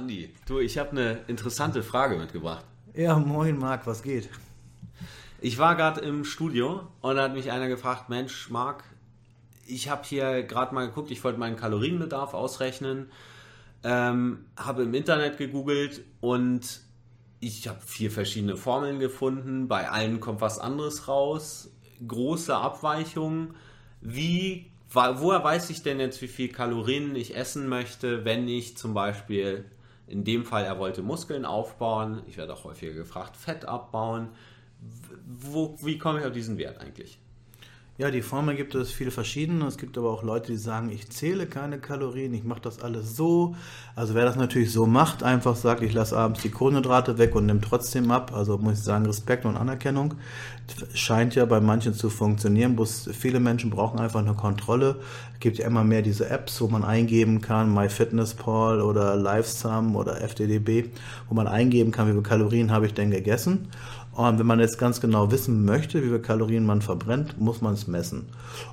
[0.00, 2.64] Andi, du, ich habe eine interessante Frage mitgebracht.
[2.94, 4.30] Ja, moin Marc, was geht?
[5.42, 8.82] Ich war gerade im Studio und da hat mich einer gefragt, Mensch, Marc,
[9.66, 13.10] ich habe hier gerade mal geguckt, ich wollte meinen Kalorienbedarf ausrechnen,
[13.84, 16.80] ähm, habe im Internet gegoogelt und
[17.40, 19.68] ich habe vier verschiedene Formeln gefunden.
[19.68, 21.70] Bei allen kommt was anderes raus.
[22.08, 23.54] Große Abweichungen.
[24.00, 28.94] Wie, woher weiß ich denn jetzt, wie viel Kalorien ich essen möchte, wenn ich zum
[28.94, 29.66] Beispiel
[30.10, 32.22] in dem Fall, er wollte Muskeln aufbauen.
[32.26, 34.30] Ich werde auch häufiger gefragt, Fett abbauen.
[35.24, 37.20] Wo, wie komme ich auf diesen Wert eigentlich?
[37.98, 39.66] Ja, die Formel gibt es viele verschiedene.
[39.66, 43.14] Es gibt aber auch Leute, die sagen, ich zähle keine Kalorien, ich mache das alles
[43.14, 43.54] so.
[43.94, 47.44] Also wer das natürlich so macht, einfach sagt, ich lasse abends die Kohlenhydrate weg und
[47.44, 48.32] nehme trotzdem ab.
[48.34, 50.14] Also muss ich sagen, Respekt und Anerkennung.
[50.94, 52.74] Scheint ja bei manchen zu funktionieren.
[52.74, 54.96] Bloß viele Menschen brauchen einfach eine Kontrolle.
[55.34, 60.22] Es gibt ja immer mehr diese Apps, wo man eingeben kann, MyFitnessPal oder LiveSum oder
[60.22, 60.90] FDDB,
[61.28, 63.68] wo man eingeben kann, wie viele Kalorien habe ich denn gegessen.
[64.28, 67.72] Und wenn man jetzt ganz genau wissen möchte, wie viel Kalorien man verbrennt, muss man
[67.72, 68.26] es messen.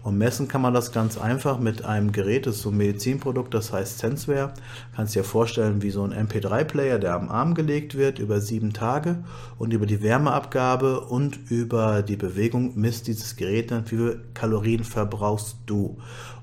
[0.04, 3.54] Und messen kann man das ganz einfach mit einem Gerät, das ist so ein Medizinprodukt,
[3.54, 4.54] das heißt Senseware.
[4.94, 9.24] Kannst dir vorstellen, wie so ein MP3-Player, der am Arm gelegt wird über sieben Tage
[9.58, 14.84] und über die Wärmeabgabe und über die Bewegung misst dieses Gerät dann, wie viel Kalorien
[14.84, 15.98] verbrauchst du.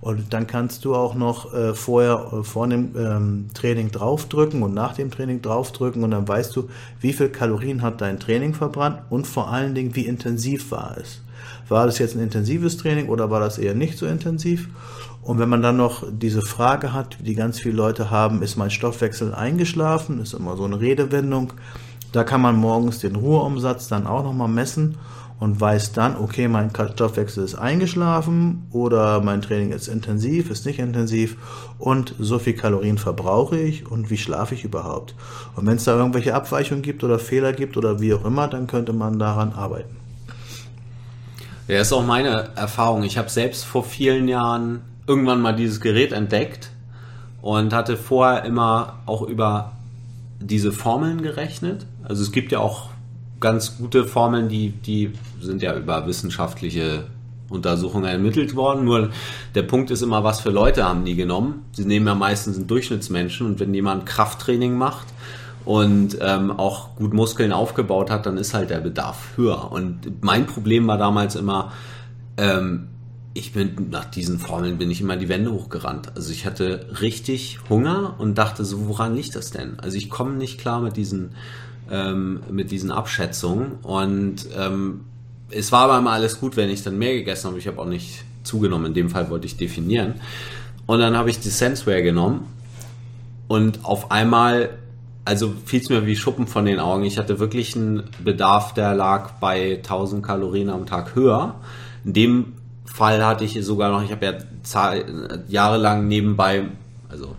[0.05, 4.75] Und dann kannst du auch noch äh, vorher äh, vor dem ähm, Training draufdrücken und
[4.75, 6.69] nach dem Training draufdrücken und dann weißt du,
[7.01, 11.21] wie viel Kalorien hat dein Training verbrannt und vor allen Dingen, wie intensiv war es.
[11.69, 14.69] War das jetzt ein intensives Training oder war das eher nicht so intensiv?
[15.23, 18.71] Und wenn man dann noch diese Frage hat, die ganz viele Leute haben, ist mein
[18.71, 20.21] Stoffwechsel eingeschlafen?
[20.21, 21.55] Ist immer so eine Redewendung.
[22.13, 24.97] Da kann man morgens den Ruheumsatz dann auch nochmal messen
[25.45, 30.79] und weiß dann, okay, mein Stoffwechsel ist eingeschlafen oder mein Training ist intensiv, ist nicht
[30.79, 31.37] intensiv
[31.79, 35.15] und so viel Kalorien verbrauche ich und wie schlafe ich überhaupt.
[35.55, 38.67] Und wenn es da irgendwelche Abweichungen gibt oder Fehler gibt oder wie auch immer, dann
[38.67, 39.95] könnte man daran arbeiten.
[41.69, 43.03] Ja, ist auch meine Erfahrung.
[43.03, 46.71] Ich habe selbst vor vielen Jahren irgendwann mal dieses Gerät entdeckt
[47.43, 49.73] und hatte vorher immer auch über
[50.41, 51.85] diese Formeln gerechnet.
[52.03, 52.94] Also es gibt ja auch
[53.45, 57.05] ganz gute Formeln, die, die sind ja über wissenschaftliche
[57.51, 58.87] Untersuchungen ermittelt worden.
[58.87, 59.11] Nur
[59.55, 61.67] der Punkt ist immer, was für Leute haben die genommen?
[61.73, 65.09] Sie nehmen ja meistens einen Durchschnittsmenschen und wenn jemand Krafttraining macht
[65.67, 69.71] und ähm, auch gut Muskeln aufgebaut hat, dann ist halt der Bedarf höher.
[69.71, 71.71] Und mein Problem war damals immer,
[72.39, 72.89] ähm,
[73.35, 76.13] ich bin nach diesen Formeln bin ich immer die Wände hochgerannt.
[76.17, 79.79] Also ich hatte richtig Hunger und dachte so, woran liegt das denn?
[79.81, 81.35] Also ich komme nicht klar mit diesen
[81.91, 83.73] ähm, mit diesen Abschätzungen.
[83.83, 85.03] Und ähm,
[85.51, 87.59] es war aber immer alles gut, wenn ich dann mehr gegessen habe.
[87.59, 88.87] Ich habe auch nicht zugenommen.
[88.87, 90.15] In dem Fall wollte ich definieren.
[90.87, 92.47] Und dann habe ich die Senseware genommen
[93.49, 94.71] und auf einmal,
[95.25, 97.05] also fiel es mir wie Schuppen von den Augen.
[97.05, 101.57] Ich hatte wirklich einen Bedarf, der lag bei 1000 Kalorien am Tag höher.
[102.05, 102.53] In dem
[102.85, 104.95] Fall hatte ich sogar noch, ich habe ja
[105.49, 106.67] jahrelang nebenbei,
[107.09, 107.35] also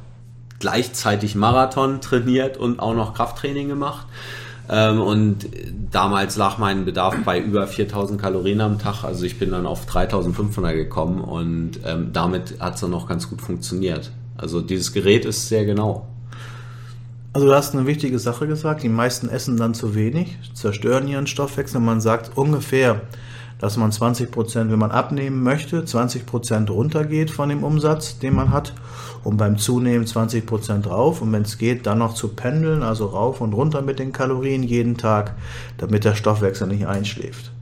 [0.59, 4.07] gleichzeitig Marathon trainiert und auch noch Krafttraining gemacht.
[4.69, 5.47] Ähm, und
[5.91, 9.03] damals lag mein Bedarf bei über 4000 Kalorien am Tag.
[9.03, 13.29] Also ich bin dann auf 3500 gekommen und ähm, damit hat es dann noch ganz
[13.29, 14.11] gut funktioniert.
[14.37, 16.07] Also dieses Gerät ist sehr genau.
[17.33, 18.81] Also du hast eine wichtige Sache gesagt.
[18.83, 21.81] Die meisten essen dann zu wenig, zerstören ihren Stoffwechsel.
[21.81, 23.01] Man sagt ungefähr,
[23.59, 28.35] dass man 20 Prozent, wenn man abnehmen möchte, 20 Prozent runtergeht von dem Umsatz, den
[28.35, 28.73] man hat
[29.23, 33.07] und beim Zunehmen 20 Prozent rauf und wenn es geht, dann noch zu pendeln, also
[33.07, 35.35] rauf und runter mit den Kalorien jeden Tag,
[35.77, 37.54] damit der Stoffwechsel nicht einschläft.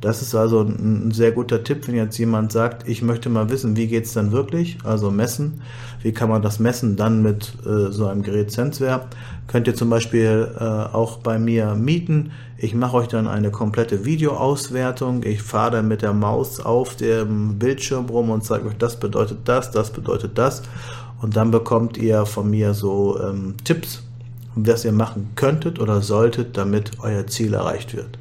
[0.00, 3.76] Das ist also ein, sehr guter Tipp, wenn jetzt jemand sagt, ich möchte mal wissen,
[3.76, 5.60] wie geht's dann wirklich, also messen.
[6.02, 9.08] Wie kann man das messen dann mit äh, so einem Gerät Senseware?
[9.46, 12.30] Könnt ihr zum Beispiel äh, auch bei mir mieten.
[12.56, 15.22] Ich mache euch dann eine komplette Videoauswertung.
[15.24, 19.40] Ich fahre dann mit der Maus auf dem Bildschirm rum und zeige euch, das bedeutet
[19.44, 20.62] das, das bedeutet das.
[21.20, 24.02] Und dann bekommt ihr von mir so ähm, Tipps,
[24.54, 28.18] was ihr machen könntet oder solltet, damit euer Ziel erreicht wird.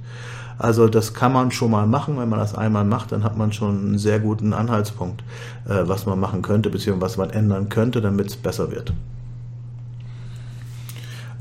[0.59, 2.19] Also das kann man schon mal machen.
[2.19, 5.23] Wenn man das einmal macht, dann hat man schon einen sehr guten Anhaltspunkt,
[5.67, 8.93] äh, was man machen könnte, beziehungsweise was man ändern könnte, damit es besser wird.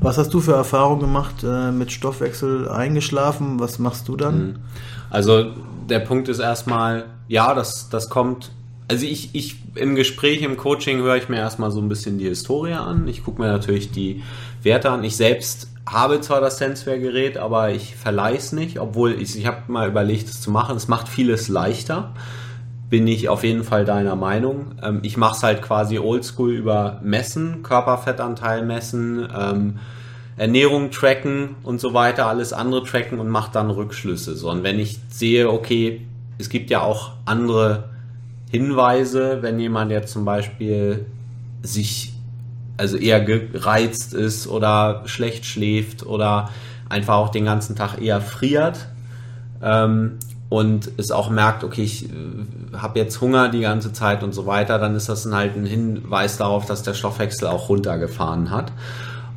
[0.01, 3.59] Was hast du für Erfahrungen gemacht äh, mit Stoffwechsel eingeschlafen?
[3.59, 4.39] Was machst du dann?
[4.39, 4.57] Mhm.
[5.11, 5.47] Also
[5.91, 8.53] der Punkt ist erstmal, ja, das, das kommt
[8.89, 12.25] also ich, ich im Gespräch, im Coaching höre ich mir erstmal so ein bisschen die
[12.25, 13.07] Historie an.
[13.07, 14.23] Ich gucke mir natürlich die
[14.63, 15.05] Werte an.
[15.05, 19.63] Ich selbst habe zwar das Senseware-Gerät, aber ich verleihe es nicht, obwohl ich, ich habe
[19.69, 20.77] mal überlegt, es zu machen.
[20.77, 22.15] Es macht vieles leichter.
[22.91, 24.77] bin ich auf jeden Fall deiner Meinung.
[24.83, 29.79] Ähm, ich mache es halt quasi oldschool über Messen, Körperfettanteil messen, ähm,
[30.39, 34.37] Ernährung tracken und so weiter, alles andere tracken und mache dann Rückschlüsse.
[34.37, 36.07] So, und wenn ich sehe, okay,
[36.39, 37.91] es gibt ja auch andere
[38.51, 41.05] Hinweise, wenn jemand jetzt zum Beispiel
[41.63, 42.15] sich
[42.79, 46.49] also eher gereizt ist oder schlecht schläft oder
[46.89, 48.89] einfach auch den ganzen Tag eher friert
[49.63, 52.09] ähm, und es auch merkt, okay, ich äh,
[52.77, 55.67] habe jetzt Hunger die ganze Zeit und so weiter, dann ist das dann halt ein
[55.67, 58.73] Hinweis darauf, dass der Stoffwechsel auch runtergefahren hat.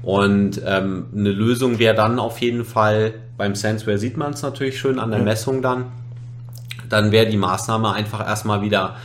[0.03, 4.79] Und ähm, eine Lösung wäre dann auf jeden Fall, beim Senseware sieht man es natürlich
[4.79, 5.25] schön an der ja.
[5.25, 5.85] Messung dann,
[6.89, 8.95] dann wäre die Maßnahme einfach erstmal wieder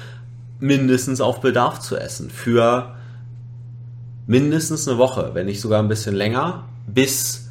[0.58, 2.30] mindestens auf Bedarf zu essen.
[2.30, 2.94] Für
[4.26, 7.50] mindestens eine Woche, wenn nicht sogar ein bisschen länger, bis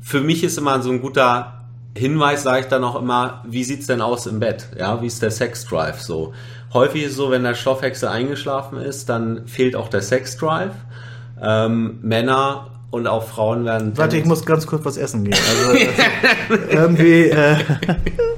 [0.00, 1.64] für mich ist immer so ein guter
[1.96, 4.68] Hinweis, sage ich dann auch immer, wie sieht's denn aus im Bett?
[4.78, 6.34] Ja, wie ist der Sex-Drive so?
[6.72, 10.72] Häufig ist es so, wenn der Stoffwechsel eingeschlafen ist, dann fehlt auch der Sex-Drive.
[11.40, 13.92] Ähm, Männer und auch Frauen werden.
[13.96, 15.34] Warte, ich muss ganz kurz was essen gehen.
[15.34, 17.24] Also, also irgendwie.
[17.24, 17.56] Äh,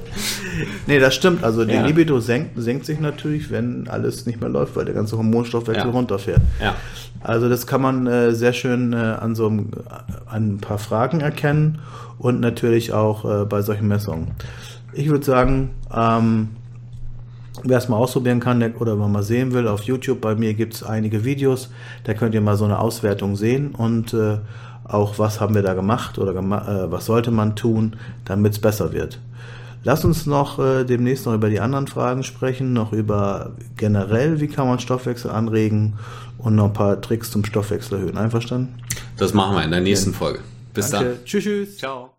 [0.87, 1.43] nee, das stimmt.
[1.43, 1.85] Also die ja.
[1.85, 5.91] Libido senkt, senkt sich natürlich, wenn alles nicht mehr läuft, weil der ganze Hormonstoffwechsel ja.
[5.91, 6.41] runterfährt.
[6.61, 6.75] Ja.
[7.21, 9.71] Also das kann man äh, sehr schön äh, an so einem,
[10.25, 11.79] an ein paar Fragen erkennen
[12.17, 14.31] und natürlich auch äh, bei solchen Messungen.
[14.93, 16.49] Ich würde sagen, ähm,
[17.63, 20.83] wer es mal ausprobieren kann oder mal sehen will, auf YouTube, bei mir gibt es
[20.83, 21.69] einige Videos,
[22.03, 24.37] da könnt ihr mal so eine Auswertung sehen und äh,
[24.83, 27.95] auch was haben wir da gemacht oder gema äh, was sollte man tun,
[28.25, 29.19] damit es besser wird.
[29.83, 34.47] Lass uns noch äh, demnächst noch über die anderen Fragen sprechen, noch über generell, wie
[34.47, 35.93] kann man Stoffwechsel anregen
[36.37, 38.17] und noch ein paar Tricks zum Stoffwechsel erhöhen.
[38.17, 38.75] Einverstanden?
[39.17, 40.39] Das machen wir in der nächsten Folge.
[40.73, 41.09] Bis Danke.
[41.09, 41.25] dann.
[41.25, 41.77] Tschüss, tschüss.
[41.77, 42.16] Ciao.